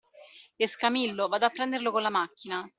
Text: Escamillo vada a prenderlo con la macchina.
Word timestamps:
Escamillo 0.65 1.29
vada 1.33 1.45
a 1.47 1.51
prenderlo 1.57 1.91
con 1.93 2.01
la 2.01 2.09
macchina. 2.19 2.67